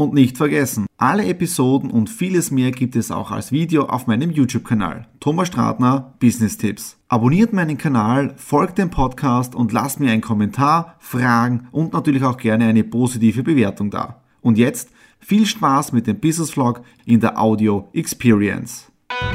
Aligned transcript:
Und 0.00 0.14
nicht 0.14 0.38
vergessen, 0.38 0.86
alle 0.96 1.26
Episoden 1.26 1.90
und 1.90 2.08
vieles 2.08 2.50
mehr 2.50 2.70
gibt 2.70 2.96
es 2.96 3.10
auch 3.10 3.30
als 3.30 3.52
Video 3.52 3.84
auf 3.84 4.06
meinem 4.06 4.30
YouTube-Kanal. 4.30 5.06
Thomas 5.20 5.48
Stratner, 5.48 6.14
Business 6.18 6.56
Tipps. 6.56 6.96
Abonniert 7.08 7.52
meinen 7.52 7.76
Kanal, 7.76 8.32
folgt 8.38 8.78
dem 8.78 8.88
Podcast 8.88 9.54
und 9.54 9.72
lasst 9.72 10.00
mir 10.00 10.10
einen 10.10 10.22
Kommentar, 10.22 10.96
Fragen 11.00 11.68
und 11.70 11.92
natürlich 11.92 12.24
auch 12.24 12.38
gerne 12.38 12.64
eine 12.64 12.82
positive 12.82 13.42
Bewertung 13.42 13.90
da. 13.90 14.22
Und 14.40 14.56
jetzt 14.56 14.88
viel 15.18 15.44
Spaß 15.44 15.92
mit 15.92 16.06
dem 16.06 16.18
Business 16.18 16.52
Vlog 16.52 16.80
in 17.04 17.20
der 17.20 17.38
Audio 17.38 17.90
Experience. 17.92 18.90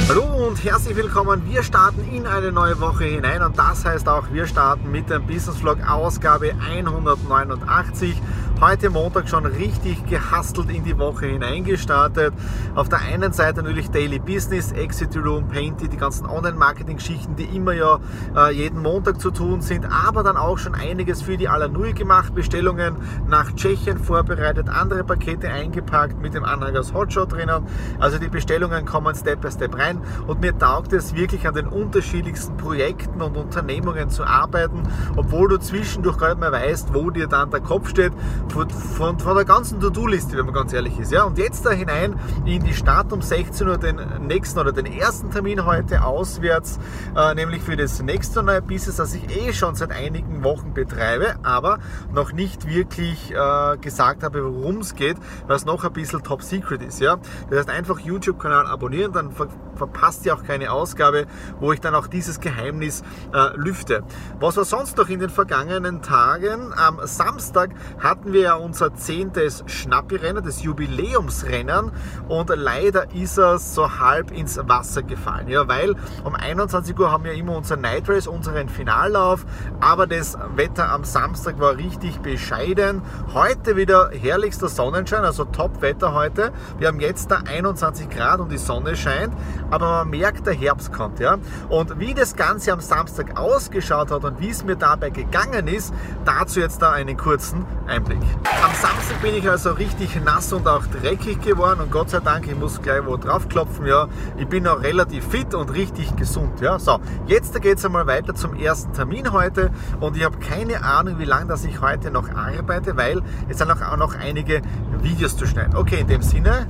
Hallo 0.10 0.48
und 0.48 0.64
herzlich 0.64 0.96
willkommen. 0.96 1.44
Wir 1.48 1.62
starten 1.62 2.02
in 2.12 2.26
eine 2.26 2.52
neue 2.52 2.80
Woche 2.80 3.04
hinein 3.04 3.44
und 3.44 3.58
das 3.58 3.86
heißt 3.86 4.08
auch, 4.08 4.32
wir 4.32 4.48
starten 4.48 4.92
mit 4.92 5.10
dem 5.10 5.28
Business 5.28 5.58
Vlog 5.58 5.78
Ausgabe 5.88 6.56
189 6.60 8.20
heute 8.62 8.90
Montag 8.90 9.28
schon 9.28 9.46
richtig 9.46 10.06
gehastelt 10.08 10.70
in 10.70 10.84
die 10.84 10.98
Woche 10.98 11.26
hineingestartet. 11.26 12.34
Auf 12.74 12.90
der 12.90 13.02
einen 13.02 13.34
Seite 13.34 13.62
natürlich 13.62 13.90
Daily 13.90 14.20
Business, 14.20 14.72
Exit 14.72 15.16
Room, 15.18 15.48
Painty, 15.48 15.90
die 15.90 15.98
ganzen 15.98 16.26
Online-Marketing-Geschichten, 16.26 17.36
die 17.36 17.44
immer 17.44 17.74
ja 17.74 18.00
äh, 18.36 18.52
jeden 18.54 18.82
Montag 18.82 19.20
zu 19.20 19.32
tun 19.32 19.62
sind, 19.62 19.86
aber 19.86 20.24
dann 20.24 20.38
auch 20.38 20.58
schon 20.58 20.74
einiges 20.74 21.22
für 21.22 21.38
die 21.38 21.50
Alanui 21.50 21.94
gemacht, 21.94 22.34
Bestellungen 22.34 22.96
nach 23.28 23.54
Tschechien 23.54 23.98
vorbereitet, 23.98 24.70
andere 24.70 25.04
Pakete 25.04 25.50
eingepackt 25.50 26.22
mit 26.22 26.34
dem 26.34 26.46
Anhangers 26.46 26.94
Hotshot 26.94 27.34
drinnen. 27.34 27.66
Also 28.00 28.20
die 28.20 28.30
Bestellungen 28.30 28.86
kommen 28.86 29.16
Step 29.16 29.42
by 29.42 29.52
Step 29.52 29.78
rein 29.78 30.02
und 30.28 30.40
mir 30.40 30.58
taugt 30.58 30.94
es 30.94 31.14
wirklich 31.14 31.48
an 31.48 31.56
den 31.56 31.68
unterschiedlichsten 31.68 32.56
Projekten 32.58 33.22
und 33.22 33.36
Unternehmungen 33.36 34.10
zu 34.10 34.24
arbeiten, 34.24 34.84
obwohl 35.18 35.50
du 35.50 35.58
zwischendurch 35.58 36.18
gar 36.18 36.30
nicht 36.30 36.40
mehr 36.40 36.52
weißt, 36.52 36.94
wo 36.94 37.10
dir 37.10 37.28
dann 37.28 37.52
der 37.52 37.62
Kopf 37.62 37.90
steht 37.90 38.14
von, 38.50 38.70
von, 38.70 39.20
von 39.20 39.36
der 39.36 39.46
ganzen 39.46 39.80
To-Do-Liste, 39.80 40.38
wenn 40.38 40.46
man 40.46 40.54
ganz 40.54 40.74
ehrlich 40.74 40.98
ist. 41.00 41.12
Ja? 41.12 41.24
Und 41.24 41.38
jetzt 41.38 41.66
da 41.66 41.72
hinein 41.72 42.20
in 42.46 42.64
die 42.64 42.74
Stadt 42.74 43.12
um 43.12 43.22
16 43.22 43.68
Uhr 43.68 43.78
den 43.78 44.00
nächsten 44.28 44.60
oder 44.60 44.72
den 44.72 44.86
ersten 44.86 45.32
Termin 45.32 45.66
heute 45.66 46.04
auswärts, 46.04 46.80
äh, 47.16 47.34
nämlich 47.36 47.62
für 47.62 47.76
das 47.76 48.02
nächste 48.02 48.44
neue 48.44 48.62
Business, 48.62 48.98
das 48.98 49.14
ich 49.14 49.36
eh 49.36 49.54
schon 49.54 49.76
seit 49.76 49.92
einigen 49.92 50.44
Wochen 50.44 50.74
betreibe, 50.74 51.36
aber 51.44 51.80
noch 52.14 52.32
nicht 52.32 52.68
wirklich 52.68 53.32
äh, 53.32 53.78
gesagt 53.78 54.24
habe, 54.24 54.44
worum 54.44 54.80
es 54.80 54.96
geht, 54.96 55.18
es 55.48 55.66
noch 55.66 55.84
ein 55.84 55.94
bisschen 55.94 56.24
top 56.24 56.42
secret 56.42 56.82
ist. 56.82 57.00
Ja? 57.00 57.18
Das 57.50 57.60
heißt, 57.60 57.70
einfach 57.70 58.00
YouTube-Kanal 58.00 58.68
abonnieren, 58.68 59.12
dann 59.14 59.32
ver 59.32 59.48
verpasst 59.76 60.26
ihr 60.26 60.34
auch 60.34 60.44
keine 60.44 60.72
Ausgabe, 60.72 61.26
wo 61.60 61.74
ich 61.74 61.82
dann 61.82 61.96
auch 61.96 62.08
dieses 62.08 62.40
Geheimnis 62.40 63.04
äh, 63.34 63.56
lüfte. 63.58 64.04
Was 64.40 64.56
war 64.56 64.64
sonst 64.64 64.96
noch 64.96 65.10
in 65.10 65.20
den 65.20 65.30
vergangenen 65.30 66.02
Tagen? 66.02 66.74
Am 66.74 67.00
Samstag 67.04 67.72
hatten 68.00 68.32
wir 68.32 68.35
wir 68.36 68.42
ja 68.42 68.56
unser 68.56 68.94
zehntes 68.94 69.64
Schnappi-Rennen, 69.66 70.44
das 70.44 70.62
Jubiläumsrennen 70.62 71.92
und 72.28 72.50
leider 72.54 73.14
ist 73.16 73.38
es 73.38 73.74
so 73.74 74.00
halb 74.00 74.32
ins 74.32 74.60
Wasser 74.68 75.04
gefallen, 75.04 75.48
ja, 75.48 75.68
weil 75.70 75.96
um 76.26 76.36
21 76.36 77.00
Uhr 77.00 77.12
haben 77.12 77.24
wir 77.24 77.34
immer 77.34 77.56
unser 77.56 77.78
Night 77.78 78.10
Race, 78.10 78.28
unseren 78.28 78.68
Finallauf, 78.68 79.46
aber 79.80 80.06
das 80.06 80.38
Wetter 80.56 80.92
am 80.92 81.06
Samstag 81.06 81.60
war 81.62 81.78
richtig 81.78 82.20
bescheiden. 82.20 83.02
Heute 83.34 83.78
wieder 83.78 84.10
herrlichster 84.12 84.68
Sonnenschein, 84.68 85.24
also 85.24 85.46
Top-Wetter 85.46 86.14
heute. 86.14 86.52
Wir 86.78 86.90
haben 86.90 87.00
jetzt 87.00 87.32
da 87.32 87.38
21 87.38 88.10
Grad 88.10 88.42
und 88.42 88.52
die 88.52 88.58
Sonne 88.58 88.98
scheint, 88.98 89.34
aber 89.72 89.90
man 89.90 90.10
merkt, 90.10 90.46
der 90.46 90.54
Herbst 90.54 90.92
kommt, 90.92 91.22
ja. 91.22 91.38
Und 91.70 92.00
wie 92.00 92.14
das 92.14 92.36
Ganze 92.36 92.74
am 92.74 92.82
Samstag 92.82 93.40
ausgeschaut 93.40 94.12
hat 94.12 94.26
und 94.26 94.42
wie 94.42 94.50
es 94.50 94.66
mir 94.66 94.76
dabei 94.76 95.10
gegangen 95.10 95.70
ist, 95.70 95.94
dazu 96.26 96.60
jetzt 96.60 96.82
da 96.82 96.92
einen 96.92 97.16
kurzen 97.16 97.66
Einblick. 97.88 98.25
Am 98.64 98.72
Samstag 98.74 99.22
bin 99.22 99.36
ich 99.36 99.50
also 99.50 99.72
richtig 99.72 100.24
nass 100.24 100.54
und 100.54 100.68
auch 100.68 100.86
dreckig 100.88 101.42
geworden 101.42 101.82
und 101.82 101.92
Gott 101.92 102.10
sei 102.10 102.20
Dank, 102.20 102.48
ich 102.48 102.56
muss 102.56 102.82
gleich 102.82 103.06
wo 103.06 103.18
drauf 103.18 103.48
klopfen, 103.50 103.86
ja, 103.86 104.08
ich 104.38 104.48
bin 104.48 104.68
auch 104.68 104.82
relativ 104.82 105.28
fit 105.28 105.54
und 105.54 105.74
richtig 105.74 106.16
gesund, 106.16 106.62
ja. 106.62 106.78
So, 106.80 107.00
jetzt 107.28 107.60
geht 107.62 107.78
es 107.78 107.86
einmal 107.86 108.08
weiter 108.08 108.36
zum 108.36 108.56
ersten 108.56 108.94
Termin 108.94 109.32
heute 109.32 109.72
und 110.00 110.16
ich 110.16 110.24
habe 110.24 110.38
keine 110.38 110.84
Ahnung, 110.84 111.20
wie 111.20 111.26
lange 111.26 111.48
dass 111.48 111.66
ich 111.66 111.82
heute 111.82 112.12
noch 112.12 112.30
arbeite, 112.30 112.96
weil 112.98 113.22
es 113.50 113.58
sind 113.58 113.72
auch 113.72 113.98
noch 113.98 114.16
einige 114.16 114.62
Videos 115.02 115.38
zu 115.38 115.48
schneiden. 115.48 115.76
Okay, 115.76 116.02
in 116.02 116.08
dem 116.08 116.22
Sinne, 116.22 116.68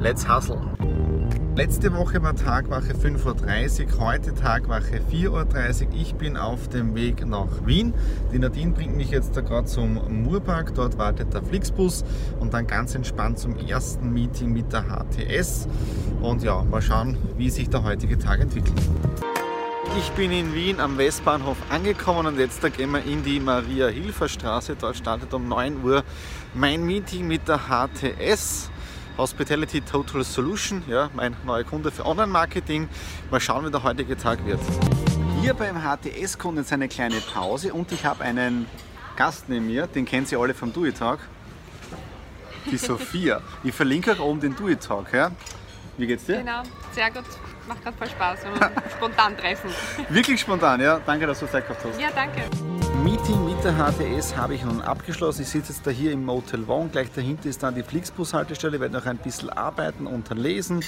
let's 0.00 0.28
hustle. 0.28 0.60
Letzte 1.58 1.92
Woche 1.92 2.22
war 2.22 2.36
Tagwache 2.36 2.92
5.30 2.92 3.96
Uhr, 3.96 3.98
heute 3.98 4.32
Tagwache 4.32 5.00
4.30 5.10 5.88
Uhr. 5.88 5.92
Ich 5.92 6.14
bin 6.14 6.36
auf 6.36 6.68
dem 6.68 6.94
Weg 6.94 7.26
nach 7.26 7.48
Wien. 7.66 7.94
Die 8.32 8.38
Nadine 8.38 8.70
bringt 8.70 8.96
mich 8.96 9.10
jetzt 9.10 9.36
da 9.36 9.40
gerade 9.40 9.66
zum 9.66 10.22
Murpark. 10.22 10.72
Dort 10.76 10.98
wartet 10.98 11.34
der 11.34 11.42
Flixbus 11.42 12.04
und 12.38 12.54
dann 12.54 12.68
ganz 12.68 12.94
entspannt 12.94 13.40
zum 13.40 13.56
ersten 13.56 14.12
Meeting 14.12 14.52
mit 14.52 14.72
der 14.72 14.84
HTS. 14.84 15.66
Und 16.22 16.44
ja, 16.44 16.62
mal 16.62 16.80
schauen, 16.80 17.16
wie 17.36 17.50
sich 17.50 17.68
der 17.68 17.82
heutige 17.82 18.20
Tag 18.20 18.38
entwickelt. 18.38 18.80
Ich 19.98 20.10
bin 20.12 20.30
in 20.30 20.54
Wien 20.54 20.78
am 20.78 20.96
Westbahnhof 20.96 21.56
angekommen 21.70 22.26
und 22.26 22.38
jetzt 22.38 22.62
gehen 22.76 22.92
wir 22.92 23.02
in 23.02 23.24
die 23.24 23.40
Maria-Hilfer-Straße. 23.40 24.76
Dort 24.80 24.94
startet 24.94 25.34
um 25.34 25.48
9 25.48 25.82
Uhr 25.82 26.04
mein 26.54 26.84
Meeting 26.84 27.26
mit 27.26 27.48
der 27.48 27.62
HTS. 27.66 28.70
Hospitality 29.18 29.80
Total 29.80 30.22
Solution, 30.22 30.82
ja, 30.86 31.10
mein 31.12 31.36
neuer 31.44 31.64
Kunde 31.64 31.90
für 31.90 32.06
Online-Marketing. 32.06 32.88
Mal 33.32 33.40
schauen, 33.40 33.66
wie 33.66 33.70
der 33.70 33.82
heutige 33.82 34.16
Tag 34.16 34.46
wird. 34.46 34.60
Hier 35.40 35.54
beim 35.54 35.82
HTS-Kunden 35.82 36.60
ist 36.60 36.72
eine 36.72 36.88
kleine 36.88 37.16
Pause 37.34 37.74
und 37.74 37.90
ich 37.90 38.04
habe 38.04 38.22
einen 38.22 38.66
Gast 39.16 39.48
neben 39.48 39.66
mir, 39.66 39.88
den 39.88 40.04
kennen 40.04 40.24
Sie 40.24 40.36
alle 40.36 40.54
vom 40.54 40.72
Do 40.72 40.88
Talk. 40.92 41.18
Die 42.70 42.76
Sophia. 42.78 43.40
Ich 43.64 43.74
verlinke 43.74 44.12
auch 44.12 44.20
oben 44.20 44.40
den 44.40 44.54
Do 44.54 44.72
Talk. 44.76 45.12
Ja? 45.12 45.32
Wie 45.96 46.06
geht's 46.06 46.24
dir? 46.24 46.38
Genau, 46.38 46.62
sehr 46.92 47.10
gut. 47.10 47.24
Macht 47.66 47.82
gerade 47.82 47.96
voll 47.96 48.08
Spaß, 48.08 48.38
wenn 48.44 48.60
wir 48.60 48.70
spontan 48.96 49.36
treffen. 49.36 49.70
Wirklich 50.10 50.40
spontan, 50.40 50.80
ja? 50.80 51.00
Danke, 51.04 51.26
dass 51.26 51.40
du 51.40 51.46
Zeit 51.46 51.66
gehabt 51.66 51.84
hast. 51.84 52.00
Ja, 52.00 52.08
danke. 52.14 52.42
Meeting 53.28 53.44
mit 53.44 53.62
der 53.62 53.74
HTS 53.74 54.36
habe 54.36 54.54
ich 54.54 54.64
nun 54.64 54.80
abgeschlossen. 54.80 55.42
Ich 55.42 55.48
sitze 55.48 55.72
jetzt 55.72 55.86
da 55.86 55.90
hier 55.90 56.12
im 56.12 56.24
Motel 56.24 56.64
One. 56.66 56.88
Gleich 56.88 57.12
dahinter 57.12 57.50
ist 57.50 57.62
dann 57.62 57.74
die 57.74 57.82
Flixbus-Haltestelle. 57.82 58.76
Ich 58.76 58.80
werde 58.80 58.94
noch 58.94 59.04
ein 59.04 59.18
bisschen 59.18 59.50
arbeiten 59.50 60.06
und 60.06 60.30
lesen. 60.30 60.82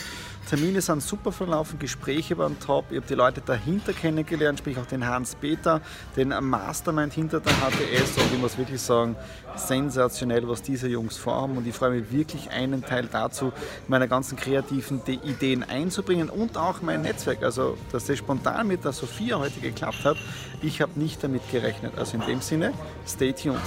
Termine 0.48 0.80
sind 0.80 1.02
super 1.02 1.32
verlaufen, 1.32 1.78
Gespräche 1.78 2.38
waren 2.38 2.58
top. 2.58 2.86
Ich 2.90 2.96
habe 2.96 3.06
die 3.06 3.14
Leute 3.14 3.42
dahinter 3.44 3.92
kennengelernt, 3.92 4.58
sprich 4.58 4.78
auch 4.78 4.86
den 4.86 5.06
Hans 5.06 5.34
Peter, 5.34 5.80
den 6.16 6.28
Mastermind 6.28 7.12
hinter 7.12 7.40
der 7.40 7.52
HTS. 7.52 8.16
Und 8.16 8.32
ich 8.32 8.40
muss 8.40 8.56
wirklich 8.56 8.80
sagen, 8.80 9.16
sensationell, 9.54 10.48
was 10.48 10.62
diese 10.62 10.88
Jungs 10.88 11.18
vorhaben. 11.18 11.58
Und 11.58 11.66
ich 11.66 11.74
freue 11.74 11.90
mich 11.90 12.10
wirklich, 12.10 12.50
einen 12.50 12.82
Teil 12.82 13.06
dazu, 13.12 13.52
meine 13.86 14.08
ganzen 14.08 14.36
kreativen 14.36 15.02
Ideen 15.06 15.62
einzubringen 15.62 16.30
und 16.30 16.56
auch 16.56 16.80
mein 16.80 17.02
Netzwerk. 17.02 17.42
Also, 17.42 17.76
dass 17.92 18.06
das 18.06 18.18
spontan 18.18 18.66
mit 18.66 18.84
der 18.84 18.92
Sophia 18.92 19.38
heute 19.38 19.60
geklappt 19.60 20.04
hat, 20.04 20.16
ich 20.62 20.80
habe 20.80 20.98
nicht 20.98 21.22
damit 21.22 21.42
gerechnet. 21.50 21.92
Also 21.96 22.16
in 22.16 22.22
dem 22.30 22.40
Sinne, 22.40 22.72
stay 23.04 23.32
tuned. 23.32 23.58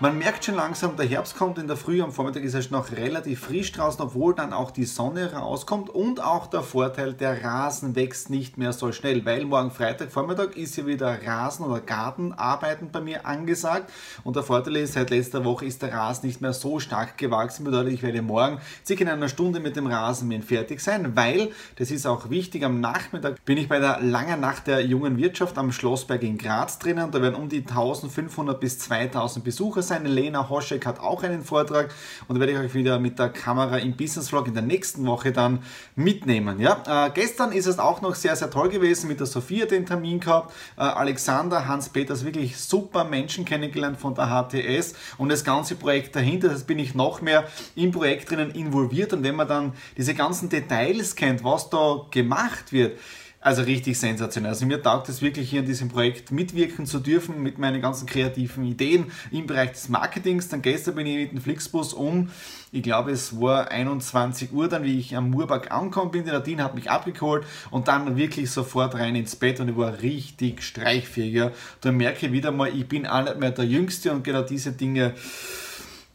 Man 0.00 0.16
merkt 0.16 0.44
schon 0.44 0.54
langsam, 0.54 0.96
der 0.96 1.06
Herbst 1.06 1.36
kommt 1.36 1.58
in 1.58 1.66
der 1.66 1.76
Früh, 1.76 2.00
am 2.00 2.12
Vormittag 2.12 2.44
ist 2.44 2.54
es 2.54 2.70
noch 2.70 2.92
relativ 2.92 3.40
frisch 3.40 3.72
draußen, 3.72 4.00
obwohl 4.00 4.32
dann 4.32 4.52
auch 4.52 4.70
die 4.70 4.84
Sonne 4.84 5.32
rauskommt 5.32 5.90
und 5.90 6.22
auch 6.22 6.46
der 6.46 6.62
Vorteil, 6.62 7.14
der 7.14 7.42
Rasen 7.42 7.96
wächst 7.96 8.30
nicht 8.30 8.58
mehr 8.58 8.72
so 8.72 8.92
schnell, 8.92 9.24
weil 9.26 9.44
morgen 9.44 9.72
Freitag 9.72 10.12
Vormittag 10.12 10.56
ist 10.56 10.76
ja 10.76 10.86
wieder 10.86 11.18
Rasen- 11.26 11.64
oder 11.64 11.80
Gartenarbeiten 11.80 12.92
bei 12.92 13.00
mir 13.00 13.26
angesagt 13.26 13.90
und 14.22 14.36
der 14.36 14.44
Vorteil 14.44 14.76
ist, 14.76 14.92
seit 14.92 15.10
letzter 15.10 15.44
Woche 15.44 15.64
ist 15.64 15.82
der 15.82 15.92
Rasen 15.92 16.28
nicht 16.28 16.40
mehr 16.40 16.52
so 16.52 16.78
stark 16.78 17.18
gewachsen, 17.18 17.64
bedeutet, 17.64 17.92
ich 17.92 18.04
werde 18.04 18.22
morgen 18.22 18.60
circa 18.86 19.02
in 19.02 19.08
einer 19.08 19.28
Stunde 19.28 19.58
mit 19.58 19.74
dem 19.74 19.88
Rasenmähen 19.88 20.44
fertig 20.44 20.78
sein, 20.78 21.16
weil, 21.16 21.50
das 21.74 21.90
ist 21.90 22.06
auch 22.06 22.30
wichtig, 22.30 22.64
am 22.64 22.78
Nachmittag 22.78 23.44
bin 23.44 23.58
ich 23.58 23.68
bei 23.68 23.80
der 23.80 24.00
langen 24.00 24.38
Nacht 24.38 24.68
der 24.68 24.80
jungen 24.86 25.16
Wirtschaft 25.16 25.58
am 25.58 25.72
Schlossberg 25.72 26.22
in 26.22 26.38
Graz 26.38 26.78
drinnen, 26.78 27.10
da 27.10 27.20
werden 27.20 27.34
um 27.34 27.48
die 27.48 27.66
1500 27.66 28.60
bis 28.60 28.78
2000 28.78 29.44
Besucher 29.44 29.87
sein. 29.88 30.04
Lena 30.04 30.48
Hoschek 30.48 30.86
hat 30.86 31.00
auch 31.00 31.22
einen 31.22 31.42
Vortrag 31.42 31.92
und 32.28 32.36
da 32.36 32.40
werde 32.40 32.52
ich 32.52 32.58
euch 32.58 32.74
wieder 32.74 32.98
mit 32.98 33.18
der 33.18 33.30
Kamera 33.30 33.78
im 33.78 33.96
Business 33.96 34.28
Vlog 34.28 34.46
in 34.46 34.54
der 34.54 34.62
nächsten 34.62 35.06
Woche 35.06 35.32
dann 35.32 35.60
mitnehmen. 35.96 36.60
Ja? 36.60 37.06
Äh, 37.06 37.10
gestern 37.10 37.52
ist 37.52 37.66
es 37.66 37.78
auch 37.78 38.00
noch 38.00 38.14
sehr, 38.14 38.36
sehr 38.36 38.50
toll 38.50 38.68
gewesen 38.68 39.08
mit 39.08 39.20
der 39.20 39.26
Sophia 39.26 39.66
den 39.66 39.86
Termin 39.86 40.20
gehabt. 40.20 40.54
Äh, 40.76 40.82
Alexander, 40.82 41.66
Hans 41.66 41.88
Peters, 41.88 42.24
wirklich 42.24 42.56
super 42.56 43.04
Menschen 43.04 43.44
kennengelernt 43.44 43.98
von 43.98 44.14
der 44.14 44.26
HTS 44.26 44.94
und 45.16 45.30
das 45.30 45.44
ganze 45.44 45.74
Projekt 45.74 46.14
dahinter. 46.14 46.48
Das 46.48 46.64
bin 46.64 46.78
ich 46.78 46.94
noch 46.94 47.20
mehr 47.20 47.44
im 47.74 47.90
Projekt 47.90 48.30
drinnen 48.30 48.50
involviert 48.52 49.12
und 49.12 49.22
wenn 49.22 49.34
man 49.34 49.48
dann 49.48 49.72
diese 49.96 50.14
ganzen 50.14 50.48
Details 50.48 51.16
kennt, 51.16 51.42
was 51.42 51.70
da 51.70 52.06
gemacht 52.10 52.72
wird, 52.72 52.98
also 53.40 53.62
richtig 53.62 53.98
sensationell. 53.98 54.50
Also 54.50 54.66
mir 54.66 54.82
taugt 54.82 55.08
es 55.08 55.22
wirklich 55.22 55.48
hier 55.48 55.60
in 55.60 55.66
diesem 55.66 55.88
Projekt 55.88 56.32
mitwirken 56.32 56.86
zu 56.86 56.98
dürfen 56.98 57.40
mit 57.40 57.58
meinen 57.58 57.80
ganzen 57.80 58.06
kreativen 58.06 58.64
Ideen 58.64 59.12
im 59.30 59.46
Bereich 59.46 59.72
des 59.72 59.88
Marketings. 59.88 60.48
Dann 60.48 60.60
gestern 60.60 60.96
bin 60.96 61.06
ich 61.06 61.16
mit 61.16 61.32
dem 61.32 61.40
Flixbus 61.40 61.92
um, 61.92 62.30
ich 62.72 62.82
glaube 62.82 63.12
es 63.12 63.40
war 63.40 63.70
21 63.70 64.52
Uhr 64.52 64.68
dann, 64.68 64.82
wie 64.82 64.98
ich 64.98 65.16
am 65.16 65.30
Murberg 65.30 65.70
angekommen 65.70 66.10
bin. 66.10 66.24
Die 66.24 66.32
Nadine 66.32 66.64
hat 66.64 66.74
mich 66.74 66.90
abgeholt 66.90 67.44
und 67.70 67.86
dann 67.86 68.16
wirklich 68.16 68.50
sofort 68.50 68.96
rein 68.96 69.14
ins 69.14 69.36
Bett 69.36 69.60
und 69.60 69.68
ich 69.68 69.76
war 69.76 70.02
richtig 70.02 70.62
streichfähiger. 70.62 71.52
Da 71.80 71.92
merke 71.92 72.26
ich 72.26 72.32
wieder 72.32 72.50
mal, 72.50 72.68
ich 72.68 72.88
bin 72.88 73.06
auch 73.06 73.22
nicht 73.22 73.38
mehr 73.38 73.52
der 73.52 73.66
Jüngste 73.66 74.10
und 74.10 74.24
genau 74.24 74.42
diese 74.42 74.72
Dinge 74.72 75.14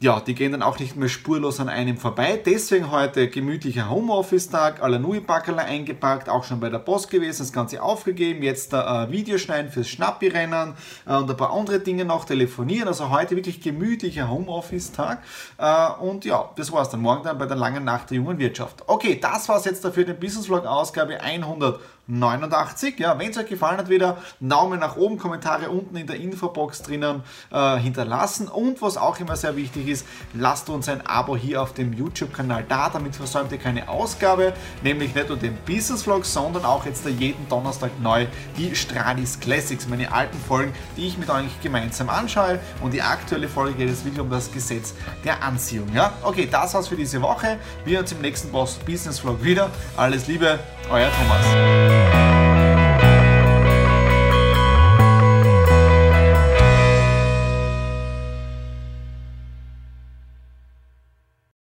ja, 0.04 0.20
die 0.20 0.34
gehen 0.34 0.52
dann 0.52 0.62
auch 0.62 0.78
nicht 0.78 0.96
mehr 0.96 1.08
spurlos 1.08 1.60
an 1.60 1.70
einem 1.70 1.96
vorbei. 1.96 2.38
Deswegen 2.44 2.90
heute 2.90 3.30
gemütlicher 3.30 3.88
Homeoffice-Tag, 3.88 4.82
alle 4.82 5.00
Nui-Backerl 5.00 5.58
eingepackt, 5.58 6.28
auch 6.28 6.44
schon 6.44 6.60
bei 6.60 6.68
der 6.68 6.78
Post 6.78 7.08
gewesen, 7.08 7.38
das 7.38 7.54
Ganze 7.54 7.82
aufgegeben, 7.82 8.42
jetzt 8.42 8.74
äh, 8.74 9.10
Videoschneiden 9.10 9.72
fürs 9.72 9.88
Schnappi-Rennen 9.88 10.74
äh, 11.06 11.14
und 11.14 11.30
ein 11.30 11.36
paar 11.38 11.54
andere 11.54 11.80
Dinge 11.80 12.04
noch 12.04 12.26
telefonieren. 12.26 12.86
Also 12.86 13.08
heute 13.08 13.34
wirklich 13.34 13.62
gemütlicher 13.62 14.28
Homeoffice-Tag. 14.28 15.22
Äh, 15.56 15.92
und 16.02 16.26
ja, 16.26 16.50
das 16.54 16.70
war's 16.70 16.90
dann. 16.90 17.00
Morgen 17.00 17.22
dann 17.24 17.38
bei 17.38 17.46
der 17.46 17.56
langen 17.56 17.84
Nacht 17.84 18.10
der 18.10 18.18
jungen 18.18 18.38
Wirtschaft. 18.38 18.84
Okay, 18.86 19.18
das 19.18 19.48
war's 19.48 19.64
jetzt 19.64 19.86
dafür, 19.86 20.04
den 20.04 20.20
Business 20.20 20.44
Vlog 20.46 20.66
Ausgabe 20.66 21.18
100. 21.18 21.80
89. 22.06 22.98
Ja, 22.98 23.18
wenn 23.18 23.30
es 23.30 23.38
euch 23.38 23.46
gefallen 23.46 23.78
hat, 23.78 23.88
wieder 23.88 24.18
Daumen 24.40 24.80
nach 24.80 24.96
oben, 24.96 25.18
Kommentare 25.18 25.70
unten 25.70 25.96
in 25.96 26.06
der 26.06 26.16
Infobox 26.16 26.82
drinnen 26.82 27.22
äh, 27.50 27.76
hinterlassen. 27.78 28.48
Und 28.48 28.82
was 28.82 28.96
auch 28.96 29.18
immer 29.20 29.36
sehr 29.36 29.56
wichtig 29.56 29.88
ist, 29.88 30.06
lasst 30.34 30.68
uns 30.68 30.88
ein 30.88 31.06
Abo 31.06 31.36
hier 31.36 31.62
auf 31.62 31.72
dem 31.72 31.92
YouTube-Kanal 31.92 32.64
da, 32.68 32.90
damit 32.90 33.16
versäumt 33.16 33.52
ihr 33.52 33.58
keine 33.58 33.88
Ausgabe, 33.88 34.52
nämlich 34.82 35.14
nicht 35.14 35.28
nur 35.28 35.38
den 35.38 35.56
Business 35.66 36.02
Vlog, 36.02 36.24
sondern 36.24 36.64
auch 36.64 36.84
jetzt 36.84 37.06
jeden 37.06 37.48
Donnerstag 37.48 37.90
neu 38.00 38.26
die 38.56 38.74
Stradis 38.74 39.40
Classics, 39.40 39.88
meine 39.88 40.12
alten 40.12 40.38
Folgen, 40.38 40.72
die 40.96 41.06
ich 41.06 41.18
mit 41.18 41.30
euch 41.30 41.60
gemeinsam 41.62 42.08
anschaue. 42.08 42.58
Und 42.82 42.92
die 42.92 43.02
aktuelle 43.02 43.48
Folge 43.48 43.74
geht 43.74 43.90
es 43.90 44.04
wirklich 44.04 44.20
um 44.20 44.30
das 44.30 44.50
Gesetz 44.52 44.94
der 45.24 45.42
Anziehung. 45.42 45.88
Ja, 45.94 46.12
okay, 46.22 46.48
das 46.50 46.74
war's 46.74 46.88
für 46.88 46.96
diese 46.96 47.20
Woche. 47.22 47.58
Wir 47.84 48.00
uns 48.00 48.12
im 48.12 48.20
nächsten 48.20 48.50
Boss 48.50 48.78
Business 48.86 49.18
Vlog 49.18 49.42
wieder. 49.42 49.70
Alles 49.96 50.26
Liebe, 50.26 50.58
euer 50.90 51.10
Thomas. 51.10 51.93
Yeah. 51.94 52.23